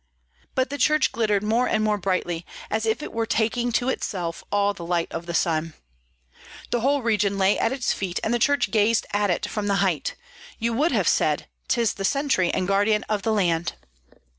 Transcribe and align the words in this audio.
But 0.55 0.71
the 0.71 0.79
church 0.79 1.11
glittered 1.11 1.43
more 1.43 1.67
and 1.69 1.83
more 1.83 1.99
brightly, 1.99 2.43
as 2.71 2.87
if 2.87 3.03
it 3.03 3.13
were 3.13 3.27
taking 3.27 3.71
to 3.73 3.89
itself 3.89 4.43
all 4.51 4.73
the 4.73 4.83
light 4.83 5.11
of 5.11 5.27
the 5.27 5.35
sun. 5.35 5.75
The 6.71 6.79
whole 6.81 7.03
region 7.03 7.37
lay 7.37 7.59
at 7.59 7.71
its 7.71 7.93
feet, 7.93 8.19
and 8.23 8.33
the 8.33 8.39
church 8.39 8.71
gazed 8.71 9.05
at 9.13 9.29
it 9.29 9.47
from 9.47 9.67
the 9.67 9.75
height; 9.85 10.15
you 10.57 10.73
would 10.73 10.91
have 10.91 11.07
said, 11.07 11.47
"'Tis 11.67 11.93
the 11.93 12.03
sentry 12.03 12.51
and 12.51 12.67
guardian 12.67 13.03
of 13.09 13.21
the 13.21 13.31
land." 13.31 13.73